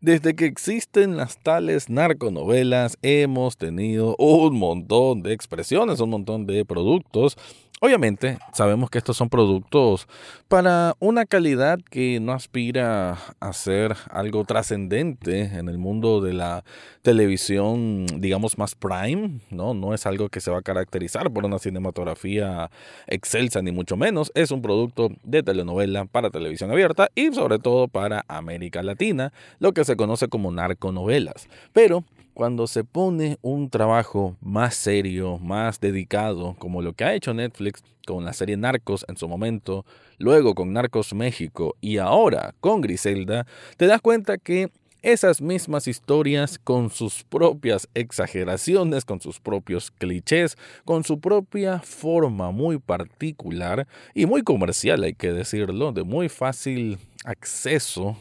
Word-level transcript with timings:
Desde 0.00 0.36
que 0.36 0.46
existen 0.46 1.16
las 1.16 1.42
tales 1.42 1.90
narconovelas 1.90 2.98
hemos 3.02 3.56
tenido 3.56 4.14
un 4.16 4.56
montón 4.56 5.24
de 5.24 5.32
expresiones, 5.32 5.98
un 5.98 6.10
montón 6.10 6.46
de 6.46 6.64
productos 6.64 7.36
Obviamente, 7.80 8.38
sabemos 8.52 8.90
que 8.90 8.98
estos 8.98 9.16
son 9.16 9.28
productos 9.28 10.08
para 10.48 10.96
una 10.98 11.26
calidad 11.26 11.78
que 11.90 12.18
no 12.18 12.32
aspira 12.32 13.18
a 13.38 13.52
ser 13.52 13.94
algo 14.10 14.44
trascendente 14.44 15.42
en 15.42 15.68
el 15.68 15.78
mundo 15.78 16.20
de 16.20 16.32
la 16.32 16.64
televisión, 17.02 18.06
digamos, 18.16 18.58
más 18.58 18.74
prime, 18.74 19.40
¿no? 19.50 19.74
No 19.74 19.94
es 19.94 20.06
algo 20.06 20.28
que 20.28 20.40
se 20.40 20.50
va 20.50 20.58
a 20.58 20.62
caracterizar 20.62 21.30
por 21.30 21.44
una 21.44 21.60
cinematografía 21.60 22.68
excelsa, 23.06 23.62
ni 23.62 23.70
mucho 23.70 23.96
menos. 23.96 24.32
Es 24.34 24.50
un 24.50 24.60
producto 24.60 25.10
de 25.22 25.44
telenovela 25.44 26.04
para 26.04 26.30
televisión 26.30 26.72
abierta 26.72 27.10
y 27.14 27.32
sobre 27.32 27.60
todo 27.60 27.86
para 27.86 28.24
América 28.26 28.82
Latina, 28.82 29.32
lo 29.60 29.72
que 29.72 29.84
se 29.84 29.94
conoce 29.94 30.26
como 30.26 30.50
narconovelas. 30.50 31.48
Pero 31.72 32.02
cuando 32.38 32.68
se 32.68 32.84
pone 32.84 33.36
un 33.42 33.68
trabajo 33.68 34.36
más 34.40 34.76
serio, 34.76 35.38
más 35.38 35.80
dedicado, 35.80 36.54
como 36.60 36.82
lo 36.82 36.92
que 36.92 37.02
ha 37.02 37.12
hecho 37.12 37.34
Netflix 37.34 37.82
con 38.06 38.24
la 38.24 38.32
serie 38.32 38.56
Narcos 38.56 39.04
en 39.08 39.16
su 39.16 39.26
momento, 39.26 39.84
luego 40.18 40.54
con 40.54 40.72
Narcos 40.72 41.12
México 41.14 41.74
y 41.80 41.98
ahora 41.98 42.54
con 42.60 42.80
Griselda, 42.80 43.44
te 43.76 43.88
das 43.88 44.00
cuenta 44.00 44.38
que 44.38 44.70
esas 45.02 45.42
mismas 45.42 45.88
historias 45.88 46.60
con 46.60 46.90
sus 46.90 47.24
propias 47.24 47.88
exageraciones, 47.94 49.04
con 49.04 49.20
sus 49.20 49.40
propios 49.40 49.90
clichés, 49.90 50.56
con 50.84 51.02
su 51.02 51.18
propia 51.18 51.80
forma 51.80 52.52
muy 52.52 52.78
particular 52.78 53.88
y 54.14 54.26
muy 54.26 54.42
comercial, 54.42 55.02
hay 55.02 55.14
que 55.14 55.32
decirlo, 55.32 55.90
de 55.90 56.04
muy 56.04 56.28
fácil 56.28 56.98
acceso, 57.24 58.16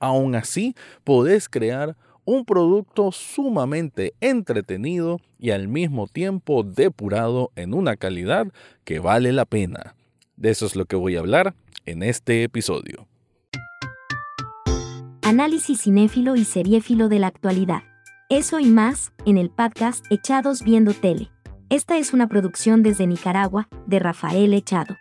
aún 0.00 0.36
así 0.36 0.74
podés 1.04 1.50
crear 1.50 1.98
un 2.24 2.44
producto 2.44 3.12
sumamente 3.12 4.14
entretenido 4.20 5.20
y 5.38 5.50
al 5.50 5.68
mismo 5.68 6.06
tiempo 6.06 6.62
depurado 6.62 7.50
en 7.56 7.74
una 7.74 7.96
calidad 7.96 8.46
que 8.84 8.98
vale 8.98 9.32
la 9.32 9.44
pena. 9.44 9.94
De 10.36 10.50
eso 10.50 10.66
es 10.66 10.76
lo 10.76 10.86
que 10.86 10.96
voy 10.96 11.16
a 11.16 11.20
hablar 11.20 11.54
en 11.86 12.02
este 12.02 12.44
episodio. 12.44 13.06
Análisis 15.22 15.82
cinéfilo 15.82 16.36
y 16.36 16.44
seriéfilo 16.44 17.08
de 17.08 17.18
la 17.18 17.28
actualidad. 17.28 17.82
Eso 18.28 18.60
y 18.60 18.66
más, 18.66 19.12
en 19.24 19.38
el 19.38 19.50
podcast 19.50 20.04
Echados 20.10 20.62
Viendo 20.62 20.94
Tele. 20.94 21.30
Esta 21.70 21.96
es 21.96 22.12
una 22.12 22.28
producción 22.28 22.82
desde 22.82 23.06
Nicaragua, 23.06 23.68
de 23.86 23.98
Rafael 23.98 24.52
Echado. 24.52 24.96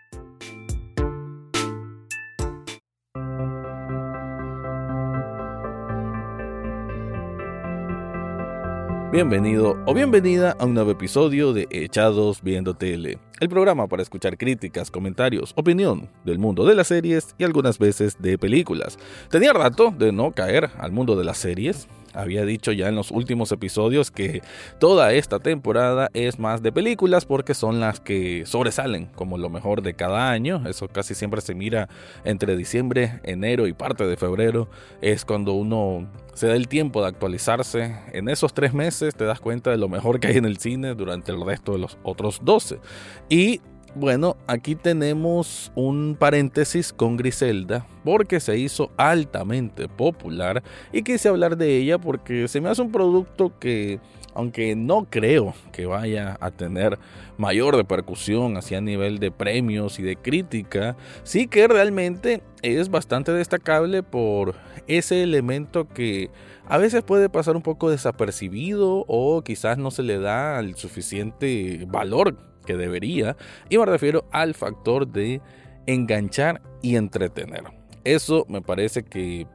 Bienvenido 9.12 9.76
o 9.86 9.94
bienvenida 9.94 10.56
a 10.58 10.64
un 10.64 10.74
nuevo 10.74 10.92
episodio 10.92 11.52
de 11.52 11.68
Echados 11.70 12.42
Viendo 12.42 12.76
Tele, 12.76 13.20
el 13.42 13.50
programa 13.50 13.86
para 13.90 14.02
escuchar 14.02 14.38
críticas, 14.38 14.90
comentarios, 14.90 15.52
opinión 15.58 16.10
del 16.24 16.40
mundo 16.40 16.66
de 16.66 16.76
las 16.76 16.88
series 16.88 17.36
y 17.38 17.44
algunas 17.44 17.78
veces 17.78 18.22
de 18.22 18.38
películas. 18.38 18.98
Tenía 19.30 19.52
rato 19.52 19.92
de 19.92 20.14
no 20.14 20.32
caer 20.32 20.70
al 20.78 20.94
mundo 20.94 21.18
de 21.18 21.26
las 21.26 21.40
series, 21.40 21.90
había 22.14 22.46
dicho 22.46 22.72
ya 22.72 22.90
en 22.90 22.96
los 22.96 23.12
últimos 23.12 23.52
episodios 23.52 24.12
que 24.12 24.42
toda 24.80 25.14
esta 25.14 25.40
temporada 25.40 26.10
es 26.14 26.40
más 26.40 26.62
de 26.62 26.72
películas 26.72 27.26
porque 27.26 27.54
son 27.54 27.80
las 27.80 28.00
que 28.00 28.46
sobresalen 28.46 29.06
como 29.16 29.38
lo 29.38 29.50
mejor 29.50 29.82
de 29.82 29.94
cada 29.94 30.30
año. 30.30 30.64
Eso 30.68 30.88
casi 30.88 31.16
siempre 31.16 31.42
se 31.42 31.56
mira 31.56 31.88
entre 32.24 32.56
diciembre, 32.58 33.20
enero 33.24 33.68
y 33.68 33.74
parte 33.74 34.06
de 34.06 34.18
febrero. 34.18 34.70
Es 35.02 35.26
cuando 35.26 35.54
uno 35.54 36.08
se 36.42 36.48
da 36.48 36.56
el 36.56 36.68
tiempo 36.68 37.04
de 37.04 37.08
actualizarse. 37.08 37.96
En 38.14 38.28
esos 38.28 38.52
tres 38.52 38.74
meses 38.74 39.14
te 39.14 39.26
das 39.26 39.40
cuenta 39.40 39.70
de 39.70 39.78
lo 39.78 39.88
mejor 39.88 40.20
que 40.20 40.30
hay 40.30 40.38
en 40.38 40.46
el 40.46 40.58
cine 40.58 40.96
durante 40.96 41.32
el 41.32 41.46
resto 41.46 41.74
de 41.74 41.78
los 41.78 42.00
otros 42.02 42.42
12. 42.44 42.80
Y 43.30 43.62
bueno, 43.94 44.38
aquí 44.48 44.74
tenemos 44.74 45.72
un 45.76 46.18
paréntesis 46.18 46.94
con 46.94 47.16
Griselda 47.16 47.86
porque 48.04 48.40
se 48.40 48.58
hizo 48.58 48.92
altamente 48.98 49.88
popular 49.88 50.64
y 50.92 51.04
quise 51.04 51.30
hablar 51.30 51.58
de 51.58 51.78
ella 51.78 52.00
porque 52.00 52.48
se 52.48 52.60
me 52.60 52.70
hace 52.70 52.82
un 52.82 52.92
producto 52.92 53.60
que, 53.60 54.00
aunque 54.34 54.76
no 54.76 55.06
creo 55.10 55.54
que 55.72 55.86
vaya 55.86 56.38
a 56.40 56.52
tener 56.52 56.98
mayor 57.38 57.76
repercusión 57.76 58.58
hacia 58.58 58.82
nivel 58.82 59.20
de 59.20 59.32
premios 59.32 60.00
y 60.00 60.04
de 60.04 60.16
crítica, 60.16 60.96
sí 61.24 61.48
que 61.48 61.68
realmente 61.68 62.42
es 62.62 62.90
bastante 62.90 63.32
destacable 63.32 64.04
por 64.04 64.56
ese 64.88 65.24
elemento 65.24 65.88
que 65.88 66.30
a 66.68 66.78
veces 66.78 67.04
puede 67.04 67.30
pasar 67.30 67.56
un 67.56 67.62
poco 67.62 67.90
desapercibido 67.90 69.06
o 69.08 69.42
quizás 69.44 69.78
no 69.78 69.92
se 69.92 70.04
le 70.04 70.20
da 70.20 70.60
el 70.60 70.76
suficiente 70.76 71.86
valor 71.88 72.38
que 72.66 72.78
debería, 72.78 73.36
y 73.70 73.78
me 73.78 73.86
refiero 73.86 74.26
al 74.32 74.54
factor 74.54 75.08
de 75.08 75.42
enganchar 75.88 76.62
y 76.82 76.96
entretener. 76.96 77.64
Eso 78.04 78.46
me 78.48 78.62
parece 78.62 79.04
que 79.04 79.48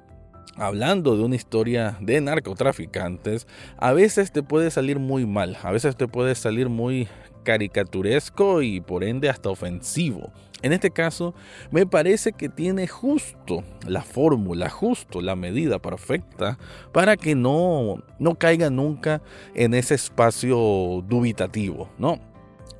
hablando 0.56 1.16
de 1.16 1.24
una 1.24 1.36
historia 1.36 1.96
de 2.00 2.20
narcotraficantes, 2.20 3.46
a 3.76 3.92
veces 3.92 4.32
te 4.32 4.42
puede 4.42 4.70
salir 4.70 4.98
muy 4.98 5.26
mal, 5.26 5.56
a 5.62 5.70
veces 5.70 5.96
te 5.96 6.08
puede 6.08 6.34
salir 6.34 6.68
muy 6.68 7.08
caricaturesco 7.44 8.60
y 8.62 8.80
por 8.80 9.04
ende 9.04 9.30
hasta 9.30 9.50
ofensivo. 9.50 10.32
En 10.62 10.72
este 10.72 10.90
caso, 10.90 11.34
me 11.70 11.86
parece 11.86 12.32
que 12.32 12.48
tiene 12.48 12.88
justo 12.88 13.62
la 13.86 14.02
fórmula, 14.02 14.68
justo 14.68 15.20
la 15.20 15.36
medida 15.36 15.78
perfecta 15.78 16.58
para 16.92 17.16
que 17.16 17.34
no, 17.34 18.02
no 18.18 18.34
caiga 18.34 18.70
nunca 18.70 19.22
en 19.54 19.74
ese 19.74 19.94
espacio 19.94 21.04
dubitativo, 21.06 21.88
¿no? 21.98 22.18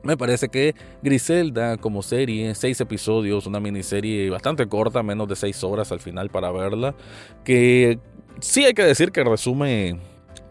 Me 0.02 0.16
parece 0.16 0.48
que 0.48 0.74
Griselda 1.02 1.76
como 1.76 2.02
serie, 2.02 2.54
seis 2.54 2.80
episodios, 2.80 3.46
una 3.46 3.60
miniserie 3.60 4.30
bastante 4.30 4.66
corta, 4.68 5.02
menos 5.02 5.28
de 5.28 5.36
seis 5.36 5.64
horas 5.64 5.90
al 5.90 6.00
final 6.00 6.30
para 6.30 6.52
verla, 6.52 6.94
que 7.44 7.98
sí 8.40 8.64
hay 8.64 8.74
que 8.74 8.84
decir 8.84 9.10
que 9.10 9.24
resume 9.24 9.98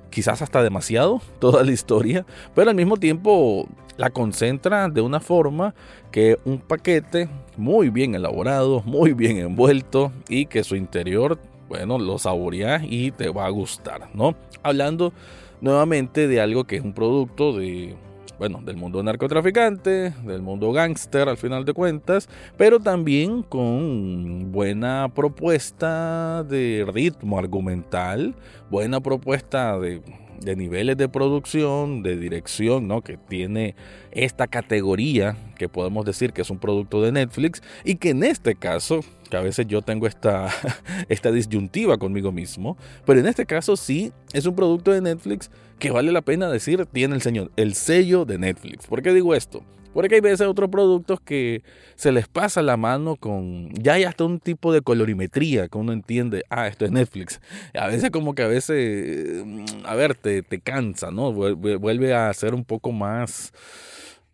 quizás 0.09 0.41
hasta 0.41 0.63
demasiado 0.63 1.21
toda 1.39 1.63
la 1.63 1.71
historia, 1.71 2.25
pero 2.53 2.69
al 2.69 2.75
mismo 2.75 2.97
tiempo 2.97 3.67
la 3.97 4.09
concentra 4.09 4.89
de 4.89 5.01
una 5.01 5.19
forma 5.19 5.73
que 6.11 6.37
un 6.45 6.59
paquete 6.59 7.29
muy 7.57 7.89
bien 7.89 8.15
elaborado, 8.15 8.81
muy 8.85 9.13
bien 9.13 9.37
envuelto 9.37 10.11
y 10.27 10.47
que 10.47 10.63
su 10.63 10.75
interior, 10.75 11.39
bueno, 11.69 11.97
lo 11.97 12.17
saboreas 12.17 12.83
y 12.83 13.11
te 13.11 13.29
va 13.29 13.45
a 13.45 13.49
gustar, 13.49 14.09
¿no? 14.13 14.35
Hablando 14.63 15.13
nuevamente 15.61 16.27
de 16.27 16.41
algo 16.41 16.65
que 16.65 16.75
es 16.75 16.83
un 16.83 16.93
producto 16.93 17.53
de 17.53 17.95
bueno, 18.37 18.61
del 18.63 18.77
mundo 18.77 19.01
narcotraficante, 19.01 20.13
del 20.23 20.41
mundo 20.41 20.71
gángster 20.71 21.29
al 21.29 21.37
final 21.37 21.65
de 21.65 21.73
cuentas, 21.73 22.29
pero 22.57 22.79
también 22.79 23.43
con 23.43 24.51
buena 24.51 25.09
propuesta 25.13 26.43
de 26.43 26.85
ritmo 26.91 27.39
argumental, 27.39 28.35
buena 28.69 28.99
propuesta 28.99 29.79
de, 29.79 30.01
de 30.41 30.55
niveles 30.55 30.97
de 30.97 31.09
producción, 31.09 32.03
de 32.03 32.17
dirección, 32.17 32.87
¿no? 32.87 33.01
Que 33.01 33.17
tiene 33.17 33.75
esta 34.11 34.47
categoría 34.47 35.37
que 35.57 35.69
podemos 35.69 36.05
decir 36.05 36.33
que 36.33 36.41
es 36.41 36.49
un 36.49 36.59
producto 36.59 37.01
de 37.01 37.11
Netflix 37.11 37.61
y 37.83 37.95
que 37.95 38.09
en 38.09 38.23
este 38.23 38.55
caso, 38.55 39.01
que 39.29 39.37
a 39.37 39.41
veces 39.41 39.67
yo 39.67 39.81
tengo 39.81 40.07
esta, 40.07 40.49
esta 41.09 41.31
disyuntiva 41.31 41.97
conmigo 41.97 42.31
mismo, 42.31 42.77
pero 43.05 43.19
en 43.19 43.27
este 43.27 43.45
caso 43.45 43.75
sí 43.75 44.11
es 44.33 44.45
un 44.45 44.55
producto 44.55 44.91
de 44.91 45.01
Netflix 45.01 45.49
que 45.79 45.91
vale 45.91 46.11
la 46.11 46.21
pena 46.21 46.49
decir 46.49 46.85
tiene 46.85 47.15
el, 47.15 47.21
señor, 47.21 47.51
el 47.55 47.73
sello 47.73 48.25
de 48.25 48.37
Netflix. 48.37 48.87
¿Por 48.87 49.01
qué 49.01 49.13
digo 49.13 49.35
esto? 49.35 49.63
Porque 49.95 50.15
hay 50.15 50.21
veces 50.21 50.45
otros 50.45 50.69
productos 50.69 51.21
que 51.21 51.63
se 51.95 52.11
les 52.11 52.27
pasa 52.27 52.61
la 52.61 52.75
mano 52.75 53.15
con. 53.15 53.69
Ya 53.75 53.93
hay 53.93 54.03
hasta 54.03 54.25
un 54.25 54.41
tipo 54.41 54.73
de 54.73 54.81
colorimetría 54.81 55.69
que 55.69 55.77
uno 55.77 55.93
entiende. 55.93 56.43
Ah, 56.49 56.67
esto 56.67 56.83
es 56.83 56.91
Netflix. 56.91 57.39
A 57.73 57.87
veces, 57.87 58.11
como 58.11 58.35
que 58.35 58.43
a 58.43 58.47
veces. 58.47 59.45
Mm, 59.45 59.63
a 59.85 59.95
ver, 59.95 60.13
te, 60.15 60.43
te 60.43 60.59
cansa, 60.59 61.11
¿no? 61.11 61.31
Vuelve 61.31 62.13
a 62.13 62.33
ser 62.33 62.53
un 62.53 62.65
poco 62.65 62.91
más. 62.91 63.53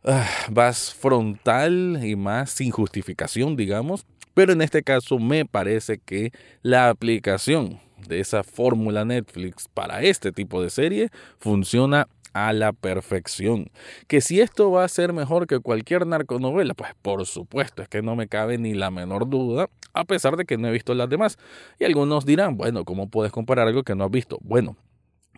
Ah, 0.03 0.27
más 0.51 0.95
frontal 0.95 2.00
y 2.03 2.15
más 2.15 2.50
sin 2.50 2.71
justificación, 2.71 3.56
digamos. 3.56 4.03
Pero 4.33 4.53
en 4.53 4.63
este 4.63 4.81
caso 4.81 5.19
me 5.19 5.45
parece 5.45 6.00
que 6.00 6.31
la 6.63 6.89
aplicación 6.89 7.80
de 8.07 8.19
esa 8.19 8.44
fórmula 8.44 9.06
Netflix 9.06 9.68
para 9.71 10.01
este 10.01 10.31
tipo 10.31 10.63
de 10.63 10.71
serie 10.71 11.09
funciona 11.38 12.07
a 12.33 12.54
la 12.54 12.74
perfección. 12.74 13.72
Que 14.07 14.22
si 14.22 14.42
esto 14.42 14.72
va 14.72 14.83
a 14.83 14.89
ser 14.89 15.13
mejor 15.13 15.48
que 15.48 15.60
cualquier 15.60 16.07
narconovela, 16.07 16.74
pues 16.74 16.92
por 17.01 17.25
supuesto, 17.25 17.81
es 17.81 17.88
que 17.88 18.01
no 18.01 18.16
me 18.16 18.28
cabe 18.28 18.57
ni 18.57 18.74
la 18.74 18.92
menor 18.92 19.30
duda, 19.30 19.69
a 19.94 20.06
pesar 20.06 20.38
de 20.38 20.45
que 20.45 20.57
no 20.57 20.68
he 20.68 20.72
visto 20.72 20.94
las 20.94 21.10
demás. 21.10 21.38
Y 21.80 21.86
algunos 21.86 22.25
dirán, 22.25 22.57
bueno, 22.57 22.86
¿cómo 22.86 23.10
puedes 23.10 23.31
comparar 23.31 23.68
algo 23.68 23.83
que 23.83 23.95
no 23.95 24.06
has 24.06 24.12
visto? 24.12 24.38
Bueno, 24.42 24.78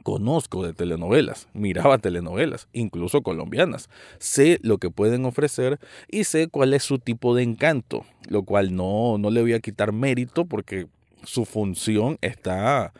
conozco 0.03 0.65
de 0.65 0.73
telenovelas, 0.73 1.47
miraba 1.53 1.97
telenovelas, 1.97 2.67
incluso 2.73 3.23
colombianas. 3.23 3.89
Sé 4.19 4.59
lo 4.61 4.77
que 4.77 4.89
pueden 4.89 5.25
ofrecer 5.25 5.79
y 6.09 6.25
sé 6.25 6.49
cuál 6.49 6.73
es 6.73 6.83
su 6.83 6.99
tipo 6.99 7.35
de 7.35 7.43
encanto, 7.43 8.05
lo 8.27 8.43
cual 8.43 8.75
no, 8.75 9.17
no 9.17 9.31
le 9.31 9.41
voy 9.41 9.53
a 9.53 9.59
quitar 9.59 9.93
mérito 9.93 10.45
porque 10.45 10.87
su 11.23 11.45
función 11.45 12.17
está 12.21 12.93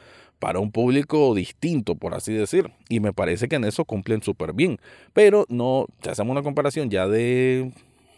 para 0.44 0.60
un 0.60 0.72
público 0.74 1.34
distinto, 1.34 1.96
por 1.96 2.14
así 2.14 2.34
decir. 2.34 2.70
Y 2.90 3.00
me 3.00 3.14
parece 3.14 3.48
que 3.48 3.56
en 3.56 3.64
eso 3.64 3.86
cumplen 3.86 4.22
súper 4.22 4.52
bien. 4.52 4.78
Pero 5.14 5.46
no, 5.48 5.86
si 6.04 6.10
hacemos 6.10 6.34
una 6.34 6.44
comparación 6.44 6.90
ya 6.90 7.08
de 7.08 7.72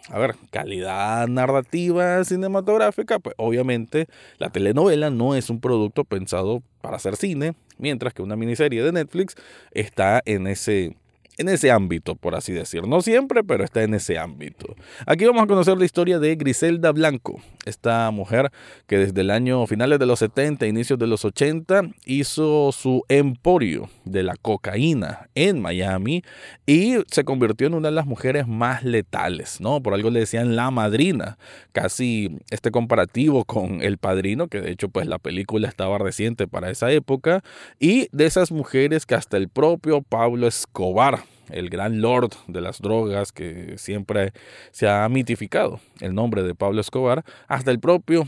a 0.09 0.17
ver, 0.17 0.35
calidad 0.49 1.27
narrativa 1.27 2.23
cinematográfica, 2.23 3.19
pues 3.19 3.35
obviamente 3.37 4.07
la 4.39 4.49
telenovela 4.49 5.11
no 5.11 5.35
es 5.35 5.51
un 5.51 5.59
producto 5.59 6.03
pensado 6.03 6.63
para 6.81 6.95
hacer 6.95 7.15
cine, 7.15 7.53
mientras 7.77 8.11
que 8.15 8.23
una 8.23 8.35
miniserie 8.35 8.81
de 8.81 8.91
Netflix 8.91 9.35
está 9.69 10.23
en 10.25 10.47
ese 10.47 10.95
en 11.37 11.49
ese 11.49 11.71
ámbito, 11.71 12.15
por 12.15 12.35
así 12.35 12.53
decir. 12.53 12.87
No 12.87 13.01
siempre, 13.01 13.43
pero 13.43 13.63
está 13.63 13.83
en 13.83 13.93
ese 13.93 14.17
ámbito. 14.17 14.75
Aquí 15.05 15.25
vamos 15.25 15.43
a 15.43 15.47
conocer 15.47 15.77
la 15.77 15.85
historia 15.85 16.19
de 16.19 16.35
Griselda 16.35 16.91
Blanco, 16.91 17.41
esta 17.65 18.09
mujer 18.11 18.51
que 18.87 18.97
desde 18.97 19.21
el 19.21 19.31
año 19.31 19.65
finales 19.67 19.99
de 19.99 20.05
los 20.05 20.19
70, 20.19 20.65
inicios 20.67 20.99
de 20.99 21.07
los 21.07 21.25
80, 21.25 21.83
hizo 22.05 22.71
su 22.71 23.03
emporio 23.09 23.89
de 24.05 24.23
la 24.23 24.35
cocaína 24.35 25.29
en 25.35 25.61
Miami 25.61 26.23
y 26.65 26.97
se 27.07 27.23
convirtió 27.23 27.67
en 27.67 27.73
una 27.73 27.89
de 27.89 27.95
las 27.95 28.05
mujeres 28.05 28.47
más 28.47 28.83
letales, 28.83 29.59
¿no? 29.59 29.81
Por 29.81 29.93
algo 29.93 30.09
le 30.09 30.21
decían 30.21 30.55
la 30.55 30.71
madrina, 30.71 31.37
casi 31.71 32.37
este 32.49 32.71
comparativo 32.71 33.45
con 33.45 33.81
El 33.81 33.97
Padrino, 33.97 34.47
que 34.47 34.61
de 34.61 34.71
hecho 34.71 34.89
pues 34.89 35.07
la 35.07 35.19
película 35.19 35.67
estaba 35.67 35.97
reciente 35.97 36.47
para 36.47 36.69
esa 36.69 36.91
época, 36.91 37.43
y 37.79 38.07
de 38.11 38.25
esas 38.25 38.51
mujeres 38.51 39.05
que 39.05 39.15
hasta 39.15 39.37
el 39.37 39.49
propio 39.49 40.01
Pablo 40.01 40.47
Escobar 40.47 41.24
el 41.49 41.69
gran 41.69 42.01
lord 42.01 42.31
de 42.47 42.61
las 42.61 42.81
drogas 42.81 43.31
que 43.31 43.77
siempre 43.77 44.31
se 44.71 44.87
ha 44.87 45.07
mitificado 45.09 45.79
el 45.99 46.13
nombre 46.13 46.43
de 46.43 46.55
Pablo 46.55 46.81
Escobar, 46.81 47.23
hasta 47.47 47.71
el 47.71 47.79
propio 47.79 48.27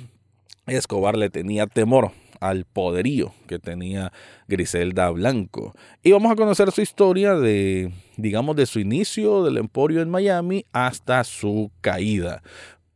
Escobar 0.67 1.17
le 1.17 1.29
tenía 1.29 1.67
temor 1.67 2.11
al 2.39 2.65
poderío 2.65 3.33
que 3.47 3.59
tenía 3.59 4.11
Griselda 4.47 5.09
Blanco. 5.09 5.73
Y 6.03 6.11
vamos 6.11 6.31
a 6.31 6.35
conocer 6.35 6.71
su 6.71 6.81
historia 6.81 7.35
de, 7.35 7.91
digamos, 8.17 8.55
de 8.55 8.65
su 8.65 8.79
inicio 8.79 9.43
del 9.43 9.57
emporio 9.57 10.01
en 10.01 10.09
Miami 10.09 10.65
hasta 10.71 11.23
su 11.23 11.71
caída. 11.81 12.43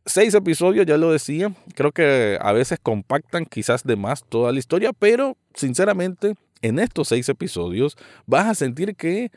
Seis 0.04 0.34
episodios, 0.34 0.84
ya 0.86 0.96
lo 0.96 1.12
decía, 1.12 1.52
creo 1.74 1.92
que 1.92 2.36
a 2.40 2.52
veces 2.52 2.78
compactan 2.82 3.46
quizás 3.46 3.84
de 3.84 3.96
más 3.96 4.24
toda 4.24 4.52
la 4.52 4.58
historia, 4.58 4.92
pero 4.92 5.36
sinceramente 5.54 6.34
en 6.60 6.78
estos 6.78 7.08
seis 7.08 7.28
episodios 7.28 7.96
vas 8.26 8.46
a 8.46 8.54
sentir 8.54 8.96
que 8.96 9.30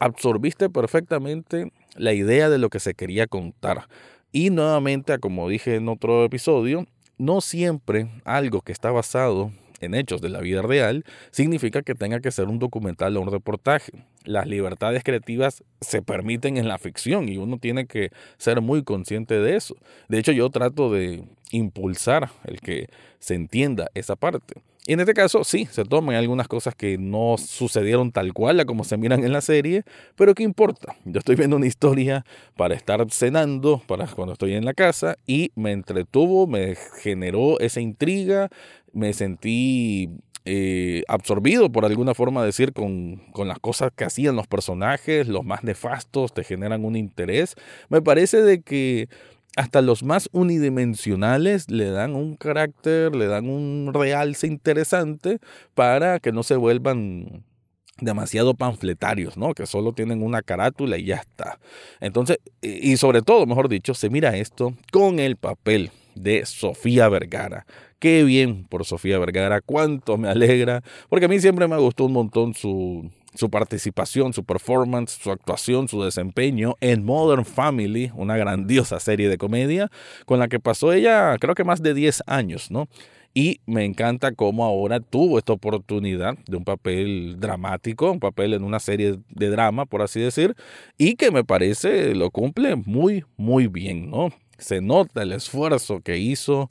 absorbiste 0.00 0.68
perfectamente 0.68 1.70
la 1.94 2.12
idea 2.12 2.50
de 2.50 2.58
lo 2.58 2.70
que 2.70 2.80
se 2.80 2.94
quería 2.94 3.28
contar. 3.28 3.86
Y 4.32 4.50
nuevamente, 4.50 5.18
como 5.18 5.48
dije 5.48 5.76
en 5.76 5.88
otro 5.88 6.24
episodio, 6.24 6.86
no 7.18 7.40
siempre 7.40 8.08
algo 8.24 8.62
que 8.62 8.72
está 8.72 8.90
basado 8.90 9.52
en 9.80 9.94
hechos 9.94 10.20
de 10.20 10.28
la 10.28 10.40
vida 10.40 10.62
real 10.62 11.04
significa 11.30 11.82
que 11.82 11.94
tenga 11.94 12.20
que 12.20 12.30
ser 12.30 12.46
un 12.46 12.58
documental 12.58 13.16
o 13.16 13.20
un 13.20 13.30
reportaje. 13.30 13.92
Las 14.24 14.46
libertades 14.46 15.02
creativas 15.02 15.64
se 15.80 16.02
permiten 16.02 16.56
en 16.56 16.68
la 16.68 16.78
ficción 16.78 17.28
y 17.28 17.38
uno 17.38 17.58
tiene 17.58 17.86
que 17.86 18.10
ser 18.36 18.60
muy 18.60 18.84
consciente 18.84 19.38
de 19.38 19.56
eso. 19.56 19.76
De 20.08 20.18
hecho, 20.18 20.32
yo 20.32 20.50
trato 20.50 20.92
de 20.92 21.24
impulsar 21.50 22.30
el 22.44 22.60
que 22.60 22.88
se 23.18 23.34
entienda 23.34 23.90
esa 23.94 24.16
parte. 24.16 24.62
Y 24.86 24.94
en 24.94 25.00
este 25.00 25.12
caso, 25.12 25.44
sí, 25.44 25.68
se 25.70 25.84
toman 25.84 26.16
algunas 26.16 26.48
cosas 26.48 26.74
que 26.74 26.96
no 26.96 27.36
sucedieron 27.38 28.12
tal 28.12 28.32
cual 28.32 28.58
a 28.60 28.64
como 28.64 28.82
se 28.82 28.96
miran 28.96 29.22
en 29.24 29.32
la 29.32 29.42
serie, 29.42 29.84
pero 30.16 30.34
¿qué 30.34 30.42
importa? 30.42 30.96
Yo 31.04 31.18
estoy 31.18 31.36
viendo 31.36 31.56
una 31.56 31.66
historia 31.66 32.24
para 32.56 32.74
estar 32.74 33.04
cenando, 33.10 33.82
para 33.86 34.06
cuando 34.06 34.32
estoy 34.32 34.54
en 34.54 34.64
la 34.64 34.72
casa, 34.72 35.16
y 35.26 35.52
me 35.54 35.72
entretuvo, 35.72 36.46
me 36.46 36.76
generó 37.02 37.60
esa 37.60 37.80
intriga, 37.80 38.48
me 38.92 39.12
sentí 39.12 40.08
eh, 40.46 41.04
absorbido, 41.08 41.70
por 41.70 41.84
alguna 41.84 42.14
forma 42.14 42.42
decir, 42.42 42.72
con, 42.72 43.18
con, 43.32 43.46
las 43.46 43.58
cosas 43.58 43.92
que 43.94 44.04
hacían 44.04 44.34
los 44.34 44.46
personajes, 44.46 45.28
los 45.28 45.44
más 45.44 45.62
nefastos, 45.62 46.32
te 46.32 46.42
generan 46.42 46.84
un 46.86 46.96
interés. 46.96 47.54
Me 47.90 48.00
parece 48.00 48.40
de 48.42 48.62
que 48.62 49.08
hasta 49.56 49.82
los 49.82 50.02
más 50.02 50.28
unidimensionales 50.32 51.70
le 51.70 51.90
dan 51.90 52.14
un 52.14 52.36
carácter, 52.36 53.14
le 53.14 53.26
dan 53.26 53.48
un 53.48 53.90
realce 53.92 54.46
interesante 54.46 55.38
para 55.74 56.20
que 56.20 56.32
no 56.32 56.42
se 56.42 56.56
vuelvan 56.56 57.44
demasiado 58.00 58.54
panfletarios, 58.54 59.36
¿no? 59.36 59.54
Que 59.54 59.66
solo 59.66 59.92
tienen 59.92 60.22
una 60.22 60.42
carátula 60.42 60.96
y 60.96 61.04
ya 61.04 61.16
está. 61.16 61.58
Entonces, 62.00 62.38
y 62.62 62.96
sobre 62.96 63.22
todo, 63.22 63.46
mejor 63.46 63.68
dicho, 63.68 63.94
se 63.94 64.08
mira 64.08 64.36
esto 64.36 64.74
con 64.92 65.18
el 65.18 65.36
papel 65.36 65.90
de 66.14 66.46
Sofía 66.46 67.08
Vergara. 67.08 67.66
Qué 67.98 68.24
bien 68.24 68.64
por 68.64 68.86
Sofía 68.86 69.18
Vergara, 69.18 69.60
cuánto 69.60 70.16
me 70.16 70.28
alegra, 70.28 70.82
porque 71.08 71.26
a 71.26 71.28
mí 71.28 71.38
siempre 71.38 71.68
me 71.68 71.76
gustó 71.76 72.06
un 72.06 72.14
montón 72.14 72.54
su, 72.54 73.10
su 73.34 73.50
participación, 73.50 74.32
su 74.32 74.44
performance, 74.44 75.18
su 75.20 75.30
actuación, 75.30 75.88
su 75.88 76.02
desempeño 76.02 76.74
en 76.80 77.04
Modern 77.04 77.44
Family, 77.44 78.10
una 78.14 78.36
grandiosa 78.36 79.00
serie 79.00 79.28
de 79.28 79.38
comedia 79.38 79.90
con 80.26 80.38
la 80.38 80.48
que 80.48 80.60
pasó 80.60 80.92
ella 80.92 81.36
creo 81.38 81.54
que 81.54 81.64
más 81.64 81.82
de 81.82 81.94
10 81.94 82.22
años, 82.26 82.70
¿no? 82.70 82.88
Y 83.32 83.60
me 83.64 83.84
encanta 83.84 84.32
cómo 84.32 84.64
ahora 84.64 84.98
tuvo 84.98 85.38
esta 85.38 85.52
oportunidad 85.52 86.36
de 86.48 86.56
un 86.56 86.64
papel 86.64 87.36
dramático, 87.38 88.10
un 88.10 88.18
papel 88.18 88.54
en 88.54 88.64
una 88.64 88.80
serie 88.80 89.20
de 89.28 89.50
drama, 89.50 89.86
por 89.86 90.02
así 90.02 90.20
decir, 90.20 90.56
y 90.98 91.14
que 91.14 91.30
me 91.30 91.44
parece 91.44 92.14
lo 92.16 92.30
cumple 92.30 92.74
muy, 92.74 93.24
muy 93.36 93.68
bien, 93.68 94.10
¿no? 94.10 94.30
Se 94.58 94.80
nota 94.80 95.22
el 95.22 95.32
esfuerzo 95.32 96.00
que 96.00 96.18
hizo 96.18 96.70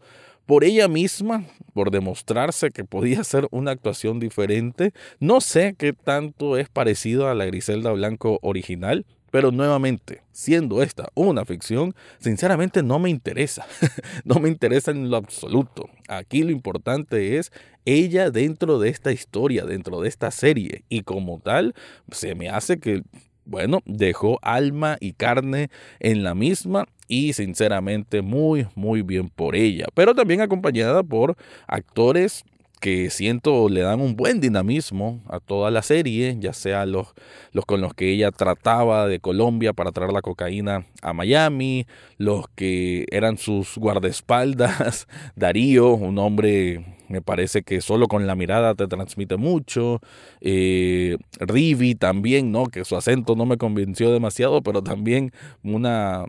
por 0.49 0.63
ella 0.63 0.87
misma, 0.87 1.45
por 1.75 1.91
demostrarse 1.91 2.71
que 2.71 2.83
podía 2.83 3.23
ser 3.23 3.47
una 3.51 3.69
actuación 3.69 4.19
diferente. 4.19 4.93
No 5.19 5.41
sé 5.41 5.75
qué 5.77 5.93
tanto 5.93 6.57
es 6.57 6.69
parecido 6.69 7.29
a 7.29 7.35
la 7.35 7.45
Griselda 7.45 7.91
Blanco 7.91 8.39
original, 8.41 9.05
pero 9.29 9.51
nuevamente, 9.51 10.23
siendo 10.31 10.81
esta 10.81 11.09
una 11.13 11.45
ficción, 11.45 11.93
sinceramente 12.17 12.81
no 12.81 12.97
me 12.97 13.11
interesa. 13.11 13.67
no 14.25 14.39
me 14.39 14.49
interesa 14.49 14.89
en 14.89 15.11
lo 15.11 15.17
absoluto. 15.17 15.87
Aquí 16.07 16.41
lo 16.41 16.49
importante 16.49 17.37
es 17.37 17.51
ella 17.85 18.31
dentro 18.31 18.79
de 18.79 18.89
esta 18.89 19.11
historia, 19.11 19.65
dentro 19.65 20.01
de 20.01 20.09
esta 20.09 20.31
serie. 20.31 20.83
Y 20.89 21.03
como 21.03 21.39
tal, 21.41 21.75
se 22.09 22.33
me 22.33 22.49
hace 22.49 22.79
que 22.79 23.03
bueno, 23.45 23.81
dejó 23.85 24.39
alma 24.41 24.97
y 24.99 25.13
carne 25.13 25.69
en 25.99 26.23
la 26.23 26.33
misma 26.33 26.87
y 27.09 27.33
sinceramente 27.33 28.21
muy, 28.21 28.67
muy 28.75 29.01
bien 29.01 29.27
por 29.27 29.57
ella. 29.57 29.87
Pero 29.93 30.15
también 30.15 30.39
acompañada 30.39 31.03
por 31.03 31.35
actores 31.67 32.45
que 32.79 33.09
siento 33.09 33.67
le 33.67 33.81
dan 33.81 33.99
un 33.99 34.15
buen 34.15 34.39
dinamismo 34.39 35.21
a 35.27 35.41
toda 35.41 35.69
la 35.69 35.81
serie, 35.81 36.37
ya 36.39 36.53
sea 36.53 36.85
los, 36.85 37.13
los 37.51 37.65
con 37.65 37.81
los 37.81 37.93
que 37.93 38.09
ella 38.09 38.31
trataba 38.31 39.07
de 39.07 39.19
Colombia 39.19 39.73
para 39.73 39.91
traer 39.91 40.13
la 40.13 40.21
cocaína 40.21 40.85
a 41.01 41.11
Miami, 41.11 41.87
los 42.17 42.45
que 42.55 43.05
eran 43.11 43.37
sus 43.37 43.77
guardaespaldas, 43.77 45.07
Darío, 45.35 45.93
un 45.93 46.17
hombre 46.19 46.95
me 47.09 47.23
parece 47.23 47.63
que 47.63 47.81
solo 47.81 48.07
con 48.07 48.27
la 48.27 48.35
mirada 48.35 48.75
te 48.75 48.87
transmite 48.87 49.35
mucho. 49.35 49.99
Eh, 50.41 51.17
Rivi 51.39 51.95
también, 51.95 52.51
¿no? 52.51 52.67
Que 52.67 52.85
su 52.85 52.95
acento 52.95 53.35
no 53.35 53.47
me 53.47 53.57
convenció 53.57 54.13
demasiado, 54.13 54.61
pero 54.61 54.83
también 54.83 55.31
una 55.63 56.25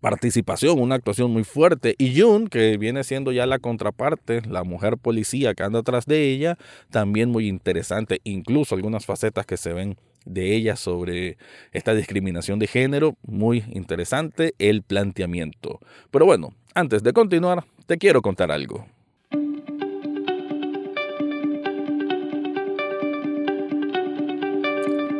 participación, 0.00 0.80
una 0.80 0.96
actuación 0.96 1.30
muy 1.30 1.44
fuerte. 1.44 1.94
Y 1.98 2.20
June, 2.20 2.48
que 2.48 2.76
viene 2.76 3.04
siendo 3.04 3.32
ya 3.32 3.46
la 3.46 3.58
contraparte, 3.58 4.42
la 4.42 4.64
mujer 4.64 4.96
policía 4.98 5.54
que 5.54 5.62
anda 5.62 5.80
atrás 5.80 6.06
de 6.06 6.30
ella, 6.30 6.56
también 6.90 7.30
muy 7.30 7.48
interesante. 7.48 8.20
Incluso 8.24 8.74
algunas 8.74 9.06
facetas 9.06 9.46
que 9.46 9.56
se 9.56 9.72
ven 9.72 9.96
de 10.24 10.54
ella 10.54 10.76
sobre 10.76 11.38
esta 11.72 11.94
discriminación 11.94 12.58
de 12.58 12.66
género, 12.66 13.16
muy 13.22 13.64
interesante 13.72 14.54
el 14.58 14.82
planteamiento. 14.82 15.80
Pero 16.10 16.26
bueno, 16.26 16.54
antes 16.74 17.02
de 17.02 17.12
continuar, 17.12 17.64
te 17.86 17.98
quiero 17.98 18.22
contar 18.22 18.52
algo. 18.52 18.86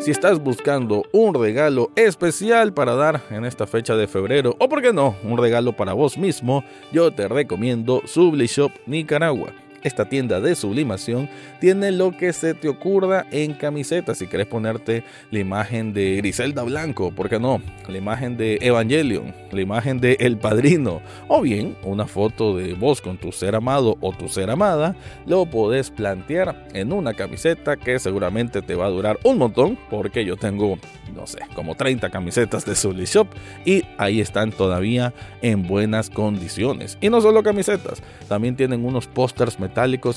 Si 0.08 0.12
estás 0.12 0.42
buscando 0.42 1.04
un 1.12 1.34
regalo 1.34 1.90
especial 1.94 2.72
para 2.72 2.94
dar 2.94 3.20
en 3.28 3.44
esta 3.44 3.66
fecha 3.66 3.94
de 3.94 4.08
febrero, 4.08 4.56
o 4.58 4.66
por 4.66 4.80
qué 4.80 4.90
no, 4.90 5.14
un 5.22 5.36
regalo 5.36 5.74
para 5.76 5.92
vos 5.92 6.16
mismo, 6.16 6.64
yo 6.90 7.12
te 7.12 7.28
recomiendo 7.28 8.00
Shop 8.06 8.72
Nicaragua. 8.86 9.52
Esta 9.82 10.08
tienda 10.08 10.40
de 10.40 10.54
sublimación 10.54 11.28
tiene 11.60 11.92
lo 11.92 12.16
que 12.16 12.32
se 12.32 12.54
te 12.54 12.68
ocurra 12.68 13.26
en 13.30 13.54
camisetas. 13.54 14.18
Si 14.18 14.26
quieres 14.26 14.48
ponerte 14.48 15.04
la 15.30 15.38
imagen 15.38 15.92
de 15.92 16.16
Griselda 16.16 16.64
Blanco, 16.64 17.12
¿por 17.12 17.28
qué 17.28 17.38
no? 17.38 17.62
La 17.86 17.96
imagen 17.96 18.36
de 18.36 18.58
Evangelion, 18.60 19.34
la 19.52 19.60
imagen 19.60 20.00
de 20.00 20.16
El 20.18 20.36
Padrino, 20.36 21.00
o 21.28 21.40
bien 21.40 21.76
una 21.84 22.06
foto 22.06 22.56
de 22.56 22.74
vos 22.74 23.00
con 23.00 23.18
tu 23.18 23.30
ser 23.30 23.54
amado 23.54 23.96
o 24.00 24.12
tu 24.12 24.28
ser 24.28 24.50
amada, 24.50 24.96
lo 25.26 25.46
podés 25.46 25.90
plantear 25.90 26.66
en 26.74 26.92
una 26.92 27.14
camiseta 27.14 27.76
que 27.76 27.98
seguramente 27.98 28.62
te 28.62 28.74
va 28.74 28.86
a 28.86 28.90
durar 28.90 29.18
un 29.22 29.38
montón, 29.38 29.78
porque 29.90 30.24
yo 30.24 30.36
tengo, 30.36 30.78
no 31.14 31.26
sé, 31.26 31.38
como 31.54 31.74
30 31.76 32.10
camisetas 32.10 32.64
de 32.64 32.74
Subli 32.74 33.04
Shop 33.04 33.28
y 33.64 33.84
ahí 33.96 34.20
están 34.20 34.50
todavía 34.50 35.14
en 35.40 35.66
buenas 35.66 36.10
condiciones. 36.10 36.98
Y 37.00 37.10
no 37.10 37.20
solo 37.20 37.42
camisetas, 37.42 38.02
también 38.28 38.56
tienen 38.56 38.84
unos 38.84 39.06
pósters 39.06 39.58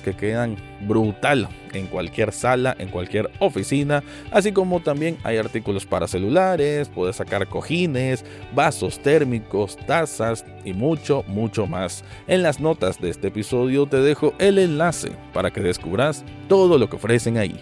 que 0.04 0.16
quedan 0.16 0.58
brutal 0.82 1.48
en 1.74 1.86
cualquier 1.86 2.32
sala, 2.32 2.76
en 2.80 2.90
cualquier 2.90 3.30
oficina, 3.40 4.04
así 4.32 4.52
como 4.52 4.80
también 4.80 5.18
hay 5.24 5.38
artículos 5.38 5.86
para 5.86 6.08
celulares, 6.08 6.90
puedes 6.90 7.18
sacar 7.18 7.48
cojines, 7.48 8.26
vasos 8.56 9.00
térmicos, 9.00 9.78
tazas 9.86 10.46
y 10.66 10.74
mucho, 10.74 11.24
mucho 11.28 11.68
más. 11.68 12.04
En 12.28 12.42
las 12.42 12.60
notas 12.60 13.00
de 13.00 13.12
este 13.12 13.28
episodio 13.28 13.86
te 13.86 13.98
dejo 13.98 14.34
el 14.40 14.58
enlace 14.58 15.12
para 15.32 15.52
que 15.52 15.62
descubras 15.62 16.26
todo 16.48 16.80
lo 16.80 16.90
que 16.90 16.96
ofrecen 16.96 17.38
ahí. 17.38 17.60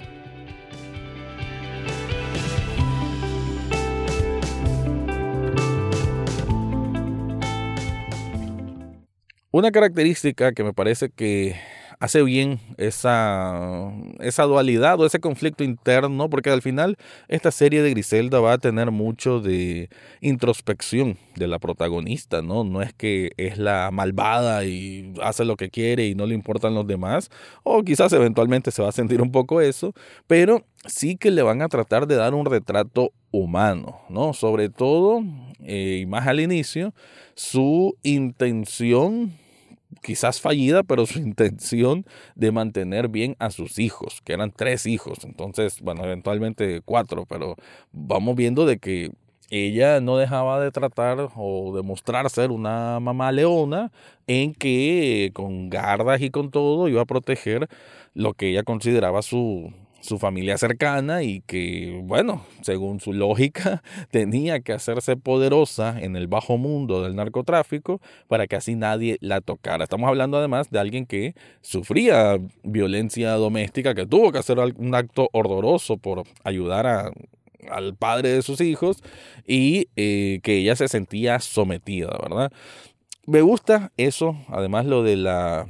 Una 9.52 9.72
característica 9.72 10.54
que 10.54 10.64
me 10.64 10.74
parece 10.74 11.10
que 11.10 11.56
hace 12.00 12.24
bien 12.24 12.60
esa, 12.78 13.92
esa 14.20 14.44
dualidad 14.44 15.00
o 15.00 15.06
ese 15.06 15.20
conflicto 15.20 15.64
interno, 15.66 16.30
porque 16.30 16.50
al 16.50 16.62
final 16.62 16.98
esta 17.28 17.52
serie 17.52 17.82
de 17.82 17.90
Griselda 17.90 18.40
va 18.40 18.54
a 18.54 18.58
tener 18.58 18.90
mucho 18.92 19.42
de 19.42 19.90
introspección 20.22 21.18
de 21.36 21.48
la 21.48 21.60
protagonista, 21.60 22.42
¿no? 22.42 22.64
No 22.64 22.82
es 22.82 22.94
que 22.94 23.32
es 23.36 23.58
la 23.58 23.90
malvada 23.92 24.64
y 24.64 25.14
hace 25.22 25.44
lo 25.44 25.58
que 25.58 25.70
quiere 25.70 26.08
y 26.08 26.16
no 26.16 26.26
le 26.26 26.36
importan 26.36 26.74
los 26.74 26.88
demás, 26.88 27.30
o 27.64 27.84
quizás 27.84 28.14
eventualmente 28.14 28.72
se 28.72 28.82
va 28.82 28.90
a 28.90 28.94
sentir 28.94 29.22
un 29.22 29.32
poco 29.32 29.60
eso, 29.60 29.94
pero 30.26 30.64
sí 30.86 31.18
que 31.18 31.32
le 31.32 31.42
van 31.42 31.62
a 31.62 31.68
tratar 31.68 32.08
de 32.08 32.16
dar 32.16 32.34
un 32.34 32.46
retrato 32.46 33.12
humano, 33.32 34.00
¿no? 34.10 34.34
Sobre 34.34 34.70
todo, 34.70 35.22
eh, 35.64 36.00
y 36.02 36.06
más 36.06 36.28
al 36.28 36.40
inicio, 36.40 36.94
su 37.36 37.98
intención 38.04 39.34
quizás 40.02 40.42
fallida, 40.42 40.84
pero 40.84 41.06
su 41.06 41.20
intención 41.20 42.06
de 42.36 42.52
mantener 42.52 43.08
bien 43.10 43.36
a 43.40 43.52
sus 43.52 43.80
hijos, 43.80 44.22
que 44.24 44.34
eran 44.34 44.52
tres 44.52 44.86
hijos, 44.86 45.20
entonces, 45.24 45.82
bueno, 45.82 46.04
eventualmente 46.04 46.82
cuatro, 46.84 47.26
pero 47.26 47.56
vamos 47.92 48.36
viendo 48.36 48.66
de 48.66 48.80
que 48.80 49.12
ella 49.52 50.00
no 50.00 50.18
dejaba 50.18 50.60
de 50.62 50.72
tratar 50.72 51.30
o 51.36 51.76
de 51.76 51.82
mostrar 51.82 52.30
ser 52.30 52.52
una 52.52 53.00
mamá 53.00 53.32
leona 53.32 53.92
en 54.28 54.54
que 54.54 55.32
con 55.34 55.70
gardas 55.70 56.22
y 56.22 56.30
con 56.30 56.52
todo 56.52 56.88
iba 56.88 57.02
a 57.02 57.06
proteger 57.06 57.68
lo 58.14 58.34
que 58.34 58.50
ella 58.50 58.64
consideraba 58.64 59.22
su, 59.24 59.74
su 60.02 60.18
familia 60.18 60.58
cercana 60.58 61.24
y 61.24 61.42
que, 61.42 62.00
bueno, 62.04 62.46
según 62.62 63.00
su 63.00 63.14
lógica, 63.14 63.84
tenía 64.12 64.62
que 64.62 64.74
hacerse 64.74 65.18
poderosa 65.18 66.00
en 66.00 66.16
el 66.16 66.28
bajo 66.28 66.58
mundo 66.58 67.04
del 67.04 67.16
narcotráfico 67.16 68.02
para 68.28 68.48
que 68.48 68.56
así 68.56 68.76
nadie 68.76 69.18
la 69.22 69.42
tocara. 69.42 69.84
Estamos 69.84 70.08
hablando 70.08 70.38
además 70.38 70.70
de 70.70 70.80
alguien 70.80 71.06
que 71.06 71.36
sufría 71.62 72.38
violencia 72.64 73.32
doméstica, 73.34 73.96
que 73.96 74.06
tuvo 74.06 74.32
que 74.32 74.40
hacer 74.40 74.60
un 74.60 74.96
acto 74.96 75.30
horroroso 75.34 75.98
por 75.98 76.24
ayudar 76.44 76.88
a, 76.88 77.12
al 77.70 77.96
padre 77.96 78.30
de 78.30 78.42
sus 78.42 78.62
hijos 78.62 79.04
y 79.48 79.88
eh, 79.96 80.40
que 80.44 80.58
ella 80.58 80.76
se 80.76 80.88
sentía 80.88 81.40
sometida, 81.40 82.10
¿verdad? 82.22 82.52
Me 83.26 83.42
gusta 83.42 83.92
eso, 83.98 84.38
además 84.48 84.86
lo 84.86 85.04
de 85.04 85.16
la 85.16 85.68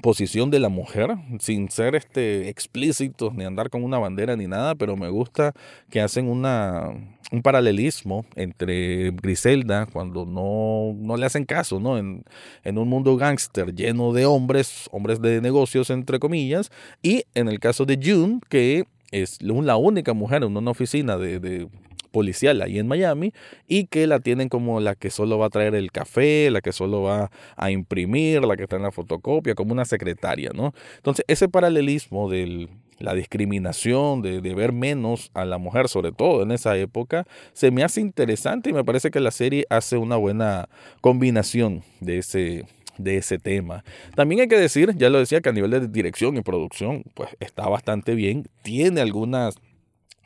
posición 0.00 0.50
de 0.50 0.60
la 0.60 0.68
mujer, 0.68 1.16
sin 1.40 1.70
ser 1.70 1.94
este 1.94 2.48
explícitos 2.48 3.34
ni 3.34 3.44
andar 3.44 3.70
con 3.70 3.84
una 3.84 3.98
bandera 3.98 4.36
ni 4.36 4.46
nada, 4.46 4.74
pero 4.74 4.96
me 4.96 5.08
gusta 5.08 5.52
que 5.90 6.00
hacen 6.00 6.28
una, 6.28 6.90
un 7.30 7.42
paralelismo 7.42 8.24
entre 8.34 9.10
Griselda 9.10 9.86
cuando 9.86 10.24
no, 10.24 10.94
no 10.96 11.16
le 11.16 11.26
hacen 11.26 11.44
caso, 11.44 11.80
¿no? 11.80 11.98
En, 11.98 12.24
en 12.64 12.78
un 12.78 12.88
mundo 12.88 13.16
gángster 13.16 13.74
lleno 13.74 14.12
de 14.12 14.26
hombres, 14.26 14.88
hombres 14.92 15.20
de 15.20 15.40
negocios 15.40 15.90
entre 15.90 16.18
comillas, 16.18 16.70
y 17.02 17.24
en 17.34 17.48
el 17.48 17.60
caso 17.60 17.84
de 17.84 17.98
June, 18.02 18.40
que 18.48 18.84
es 19.10 19.40
la 19.42 19.76
única 19.76 20.12
mujer 20.12 20.42
en 20.42 20.56
una 20.56 20.70
oficina 20.70 21.16
de 21.16 21.68
policial 22.10 22.62
ahí 22.62 22.78
en 22.78 22.88
Miami 22.88 23.32
y 23.66 23.86
que 23.86 24.06
la 24.06 24.20
tienen 24.20 24.48
como 24.48 24.80
la 24.80 24.94
que 24.94 25.10
solo 25.10 25.38
va 25.38 25.46
a 25.46 25.50
traer 25.50 25.74
el 25.74 25.92
café, 25.92 26.50
la 26.50 26.60
que 26.60 26.72
solo 26.72 27.02
va 27.02 27.30
a 27.56 27.70
imprimir, 27.70 28.42
la 28.44 28.56
que 28.56 28.64
está 28.64 28.76
en 28.76 28.82
la 28.82 28.92
fotocopia, 28.92 29.54
como 29.54 29.72
una 29.72 29.84
secretaria, 29.84 30.50
¿no? 30.54 30.74
Entonces, 30.96 31.24
ese 31.28 31.48
paralelismo 31.48 32.28
de 32.28 32.68
la 32.98 33.14
discriminación, 33.14 34.22
de, 34.22 34.40
ver 34.40 34.72
menos 34.72 35.30
a 35.34 35.44
la 35.44 35.58
mujer, 35.58 35.88
sobre 35.88 36.12
todo 36.12 36.42
en 36.42 36.50
esa 36.50 36.76
época, 36.76 37.26
se 37.52 37.70
me 37.70 37.84
hace 37.84 38.00
interesante 38.00 38.70
y 38.70 38.72
me 38.72 38.84
parece 38.84 39.10
que 39.10 39.20
la 39.20 39.30
serie 39.30 39.66
hace 39.70 39.96
una 39.96 40.16
buena 40.16 40.68
combinación 41.00 41.82
de 42.00 42.18
ese, 42.18 42.64
de 42.96 43.18
ese 43.18 43.38
tema. 43.38 43.84
También 44.16 44.40
hay 44.42 44.48
que 44.48 44.58
decir, 44.58 44.94
ya 44.96 45.10
lo 45.10 45.18
decía, 45.18 45.40
que 45.40 45.48
a 45.48 45.52
nivel 45.52 45.70
de 45.70 45.86
dirección 45.86 46.36
y 46.36 46.42
producción, 46.42 47.04
pues 47.14 47.30
está 47.40 47.68
bastante 47.68 48.14
bien. 48.14 48.48
Tiene 48.62 49.00
algunas 49.00 49.56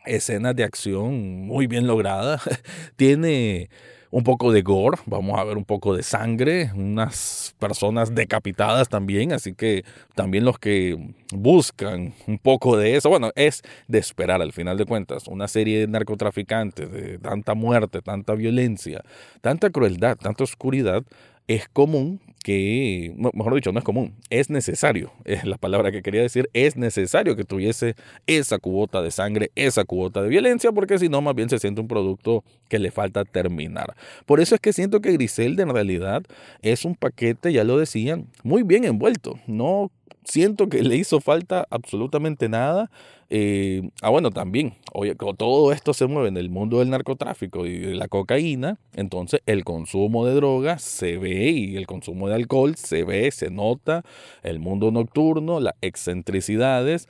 escenas 0.06 0.54
de 0.56 0.64
acción 0.64 1.46
muy 1.46 1.66
bien 1.66 1.86
logradas. 1.86 2.42
Tiene 2.96 3.70
un 4.12 4.24
poco 4.24 4.52
de 4.52 4.60
gore, 4.60 4.98
vamos 5.06 5.38
a 5.38 5.44
ver 5.44 5.56
un 5.56 5.64
poco 5.64 5.96
de 5.96 6.02
sangre, 6.02 6.70
unas 6.74 7.54
personas 7.58 8.14
decapitadas 8.14 8.90
también, 8.90 9.32
así 9.32 9.54
que 9.54 9.84
también 10.14 10.44
los 10.44 10.58
que 10.58 11.14
buscan 11.32 12.12
un 12.26 12.38
poco 12.38 12.76
de 12.76 12.96
eso, 12.96 13.08
bueno, 13.08 13.30
es 13.36 13.62
de 13.88 13.98
esperar 13.98 14.42
al 14.42 14.52
final 14.52 14.76
de 14.76 14.84
cuentas, 14.84 15.26
una 15.28 15.48
serie 15.48 15.80
de 15.80 15.86
narcotraficantes, 15.86 16.92
de 16.92 17.18
tanta 17.20 17.54
muerte, 17.54 18.02
tanta 18.02 18.34
violencia, 18.34 19.02
tanta 19.40 19.70
crueldad, 19.70 20.18
tanta 20.18 20.44
oscuridad, 20.44 21.02
es 21.48 21.68
común 21.70 22.20
que, 22.42 23.14
mejor 23.34 23.54
dicho, 23.54 23.72
no 23.72 23.78
es 23.78 23.84
común, 23.84 24.14
es 24.30 24.50
necesario, 24.50 25.12
es 25.24 25.44
la 25.44 25.58
palabra 25.58 25.92
que 25.92 26.02
quería 26.02 26.22
decir, 26.22 26.48
es 26.52 26.76
necesario 26.76 27.36
que 27.36 27.44
tuviese 27.44 27.94
esa 28.26 28.58
cuota 28.58 29.02
de 29.02 29.10
sangre, 29.10 29.50
esa 29.54 29.84
cuota 29.84 30.22
de 30.22 30.28
violencia, 30.28 30.72
porque 30.72 30.98
si 30.98 31.08
no, 31.08 31.20
más 31.20 31.34
bien 31.34 31.48
se 31.48 31.58
siente 31.58 31.80
un 31.80 31.88
producto 31.88 32.44
que 32.68 32.78
le 32.78 32.90
falta 32.90 33.24
terminar. 33.24 33.94
Por 34.26 34.40
eso 34.40 34.54
es 34.54 34.60
que 34.60 34.72
siento 34.72 35.00
que 35.00 35.12
Griselda 35.12 35.62
en 35.62 35.70
realidad 35.70 36.22
es 36.62 36.84
un 36.84 36.94
paquete, 36.94 37.52
ya 37.52 37.64
lo 37.64 37.78
decían, 37.78 38.28
muy 38.42 38.62
bien 38.62 38.84
envuelto, 38.84 39.38
no 39.46 39.90
siento 40.24 40.68
que 40.68 40.82
le 40.82 40.96
hizo 40.96 41.20
falta 41.20 41.66
absolutamente 41.70 42.48
nada. 42.48 42.90
Eh, 43.30 43.90
ah, 44.02 44.10
bueno, 44.10 44.30
también, 44.30 44.74
oye, 44.92 45.14
todo 45.14 45.72
esto 45.72 45.94
se 45.94 46.06
mueve 46.06 46.28
en 46.28 46.36
el 46.36 46.50
mundo 46.50 46.80
del 46.80 46.90
narcotráfico 46.90 47.66
y 47.66 47.78
de 47.78 47.94
la 47.94 48.08
cocaína, 48.08 48.78
entonces 48.94 49.40
el 49.46 49.64
consumo 49.64 50.26
de 50.26 50.34
drogas 50.34 50.82
se 50.82 51.16
ve 51.16 51.50
y 51.50 51.76
el 51.76 51.86
consumo 51.86 52.28
de 52.28 52.31
alcohol 52.32 52.76
se 52.76 53.04
ve, 53.04 53.30
se 53.30 53.50
nota, 53.50 54.02
el 54.42 54.58
mundo 54.58 54.90
nocturno, 54.90 55.60
las 55.60 55.74
excentricidades, 55.80 57.08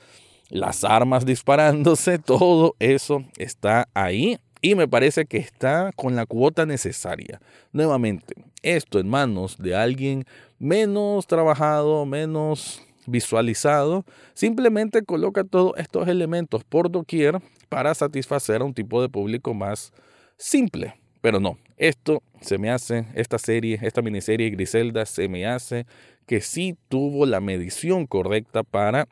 las 0.49 0.83
armas 0.83 1.25
disparándose, 1.25 2.19
todo 2.19 2.75
eso 2.79 3.23
está 3.37 3.87
ahí 3.93 4.37
y 4.61 4.75
me 4.75 4.87
parece 4.87 5.25
que 5.25 5.37
está 5.37 5.91
con 5.95 6.15
la 6.15 6.25
cuota 6.25 6.65
necesaria. 6.65 7.41
Nuevamente, 7.73 8.35
esto 8.61 8.99
en 8.99 9.09
manos 9.09 9.57
de 9.57 9.75
alguien 9.75 10.23
menos 10.57 11.27
trabajado, 11.27 12.05
menos 12.05 12.81
visualizado, 13.05 14.05
simplemente 14.33 15.03
coloca 15.03 15.43
todos 15.43 15.73
estos 15.77 16.07
elementos 16.07 16.63
por 16.63 16.89
doquier 16.89 17.41
para 17.67 17.93
satisfacer 17.93 18.61
a 18.61 18.65
un 18.65 18.73
tipo 18.73 19.01
de 19.01 19.09
público 19.09 19.53
más 19.53 19.91
simple. 20.37 20.95
Pero 21.23 21.39
no, 21.39 21.57
esto 21.77 22.21
se 22.41 22.57
me 22.57 22.69
hace, 22.69 23.05
esta 23.15 23.37
serie, 23.37 23.79
esta 23.81 24.01
miniserie 24.01 24.49
Griselda, 24.49 25.05
se 25.05 25.29
me 25.29 25.45
hace 25.45 25.85
que 26.27 26.41
sí 26.41 26.75
tuvo 26.89 27.25
la 27.25 27.39
medición 27.39 28.07
correcta 28.07 28.63
para 28.63 29.07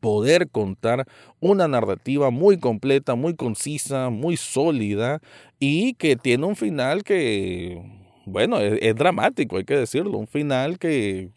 poder 0.00 0.48
contar 0.48 1.06
una 1.38 1.68
narrativa 1.68 2.30
muy 2.30 2.58
completa, 2.58 3.14
muy 3.14 3.36
concisa, 3.36 4.10
muy 4.10 4.36
sólida 4.36 5.20
y 5.60 5.94
que 5.94 6.16
tiene 6.16 6.46
un 6.46 6.56
final 6.56 7.04
que, 7.04 7.80
bueno, 8.24 8.58
es, 8.58 8.96
dramático, 8.96 9.56
hay 9.56 9.64
que 9.64 9.76
decirlo, 9.76 10.18
un 10.18 10.26
final 10.26 10.80
que 10.80 11.30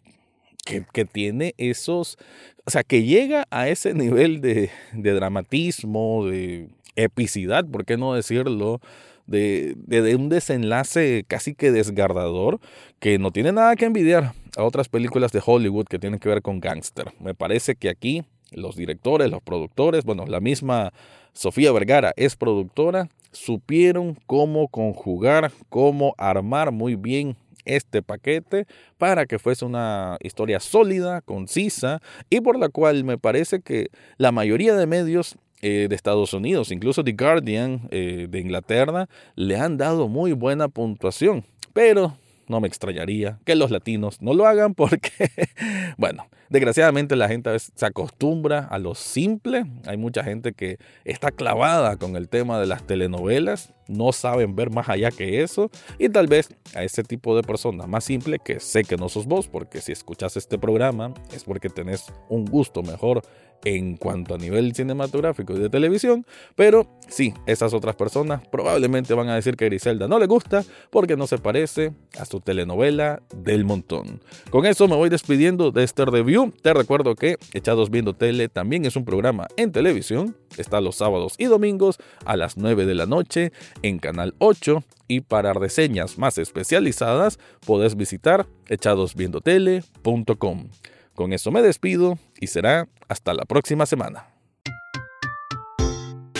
que, 0.65 1.05
tiene 1.05 1.53
esos, 1.57 2.17
o 2.65 2.71
sea, 2.71 2.83
que 2.83 3.03
llega 3.03 3.45
a 3.51 3.69
ese 3.69 3.93
nivel 3.93 4.41
de, 4.41 4.71
de 4.93 5.13
dramatismo, 5.13 6.25
de 6.25 6.69
epicidad, 6.95 7.65
¿por 7.65 7.85
qué 7.85 7.97
no 7.97 8.13
decirlo? 8.15 8.81
De, 9.29 9.75
de, 9.77 10.15
un 10.15 10.29
desenlace 10.29 11.23
casi 11.27 11.53
que 11.53 11.71
desgardador 11.71 12.59
que 12.99 13.19
no 13.19 13.31
tiene 13.31 13.51
nada 13.51 13.75
que 13.75 13.85
envidiar 13.85 14.33
a 14.57 14.63
otras 14.63 14.89
películas 14.89 15.31
de 15.31 15.41
Hollywood 15.45 15.85
que 15.85 15.99
tienen 15.99 16.19
que 16.19 16.29
ver 16.29 16.41
con 16.41 16.59
gángster. 16.59 17.13
Me 17.19 17.35
parece 17.35 17.75
que 17.75 17.89
aquí 17.89 18.23
los 18.51 18.75
directores, 18.75 19.29
los 19.29 19.43
productores, 19.43 20.03
bueno, 20.03 20.25
la 20.25 20.39
misma 20.39 20.91
Sofía 21.33 21.71
Vergara 21.71 22.11
es 22.17 22.35
productora, 22.35 23.07
supieron 23.31 24.17
cómo 24.25 24.67
conjugar, 24.67 25.51
cómo 25.69 26.15
armar 26.17 26.71
muy 26.71 26.95
bien 26.95 27.37
este 27.65 28.01
paquete 28.01 28.65
para 28.97 29.25
que 29.25 29.39
fuese 29.39 29.65
una 29.65 30.17
historia 30.21 30.59
sólida, 30.59 31.21
concisa 31.21 32.01
y 32.29 32.41
por 32.41 32.57
la 32.57 32.69
cual 32.69 33.03
me 33.03 33.17
parece 33.17 33.61
que 33.61 33.89
la 34.17 34.31
mayoría 34.31 34.75
de 34.75 34.87
medios 34.87 35.37
eh, 35.61 35.87
de 35.89 35.95
Estados 35.95 36.33
Unidos, 36.33 36.71
incluso 36.71 37.03
The 37.03 37.13
Guardian 37.13 37.87
eh, 37.91 38.27
de 38.29 38.39
Inglaterra, 38.39 39.09
le 39.35 39.57
han 39.57 39.77
dado 39.77 40.07
muy 40.07 40.31
buena 40.31 40.69
puntuación. 40.69 41.43
Pero 41.73 42.17
no 42.47 42.59
me 42.59 42.67
extrañaría 42.67 43.39
que 43.45 43.55
los 43.55 43.71
latinos 43.71 44.21
no 44.21 44.33
lo 44.33 44.45
hagan 44.45 44.73
porque, 44.73 45.11
bueno, 45.97 46.27
desgraciadamente 46.49 47.15
la 47.15 47.27
gente 47.27 47.57
se 47.59 47.85
acostumbra 47.85 48.59
a 48.59 48.79
lo 48.79 48.95
simple. 48.95 49.65
Hay 49.85 49.97
mucha 49.97 50.23
gente 50.23 50.53
que 50.53 50.77
está 51.05 51.31
clavada 51.31 51.97
con 51.97 52.15
el 52.15 52.27
tema 52.27 52.59
de 52.59 52.65
las 52.65 52.83
telenovelas, 52.83 53.73
no 53.89 54.11
saben 54.13 54.55
ver 54.55 54.69
más 54.69 54.87
allá 54.87 55.11
que 55.11 55.41
eso 55.41 55.69
y 55.97 56.09
tal 56.09 56.27
vez 56.27 56.49
a 56.75 56.83
ese 56.83 57.03
tipo 57.03 57.35
de 57.35 57.43
personas 57.43 57.87
más 57.87 58.03
simple 58.05 58.39
que 58.39 58.59
sé 58.59 58.83
que 58.83 58.95
no 58.95 59.09
sos 59.09 59.25
vos 59.25 59.47
porque 59.47 59.81
si 59.81 59.91
escuchas 59.91 60.37
este 60.37 60.57
programa 60.57 61.13
es 61.33 61.43
porque 61.43 61.69
tenés 61.69 62.05
un 62.29 62.45
gusto 62.45 62.83
mejor 62.83 63.21
en 63.63 63.97
cuanto 63.97 64.35
a 64.35 64.37
nivel 64.37 64.73
cinematográfico 64.73 65.53
y 65.53 65.59
de 65.59 65.69
televisión, 65.69 66.25
pero 66.55 66.87
sí, 67.07 67.33
esas 67.45 67.73
otras 67.73 67.95
personas 67.95 68.47
probablemente 68.47 69.13
van 69.13 69.29
a 69.29 69.35
decir 69.35 69.55
que 69.55 69.65
Griselda 69.65 70.07
no 70.07 70.19
le 70.19 70.27
gusta 70.27 70.63
porque 70.89 71.17
no 71.17 71.27
se 71.27 71.37
parece 71.37 71.93
a 72.17 72.25
su 72.25 72.39
telenovela 72.39 73.21
del 73.35 73.65
montón. 73.65 74.21
Con 74.49 74.65
eso 74.65 74.87
me 74.87 74.95
voy 74.95 75.09
despidiendo 75.09 75.71
de 75.71 75.83
este 75.83 76.05
review. 76.05 76.53
Te 76.61 76.73
recuerdo 76.73 77.15
que 77.15 77.37
Echados 77.53 77.89
Viendo 77.89 78.15
Tele 78.15 78.49
también 78.49 78.85
es 78.85 78.95
un 78.95 79.05
programa 79.05 79.47
en 79.57 79.71
televisión, 79.71 80.35
está 80.57 80.81
los 80.81 80.95
sábados 80.95 81.35
y 81.37 81.45
domingos 81.45 81.97
a 82.25 82.37
las 82.37 82.57
9 82.57 82.85
de 82.85 82.95
la 82.95 83.05
noche 83.05 83.51
en 83.81 83.99
Canal 83.99 84.35
8 84.39 84.83
y 85.07 85.21
para 85.21 85.53
reseñas 85.53 86.17
más 86.17 86.37
especializadas 86.37 87.39
puedes 87.65 87.95
visitar 87.95 88.47
echadosviendotele.com. 88.67 90.69
Con 91.15 91.33
eso 91.33 91.51
me 91.51 91.61
despido 91.61 92.17
y 92.39 92.47
será 92.47 92.87
hasta 93.07 93.33
la 93.33 93.43
próxima 93.43 93.85
semana. 93.85 94.27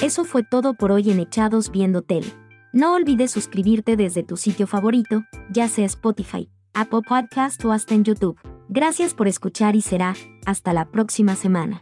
Eso 0.01 0.23
fue 0.23 0.43
todo 0.43 0.75
por 0.75 0.93
hoy 0.93 1.11
en 1.11 1.19
Echados 1.19 1.71
Viendo 1.71 2.01
Tele. 2.01 2.27
No 2.71 2.93
olvides 2.93 3.31
suscribirte 3.31 3.97
desde 3.97 4.23
tu 4.23 4.37
sitio 4.37 4.67
favorito, 4.67 5.23
ya 5.51 5.67
sea 5.67 5.85
Spotify, 5.85 6.49
Apple 6.73 7.01
Podcast 7.07 7.63
o 7.65 7.73
hasta 7.73 7.95
en 7.95 8.05
YouTube. 8.05 8.39
Gracias 8.69 9.13
por 9.13 9.27
escuchar 9.27 9.75
y 9.75 9.81
será 9.81 10.15
hasta 10.45 10.71
la 10.71 10.85
próxima 10.85 11.35
semana. 11.35 11.81